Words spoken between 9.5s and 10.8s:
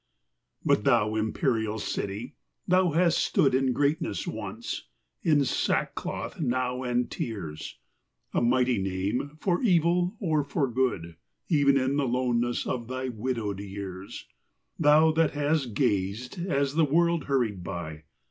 evil or for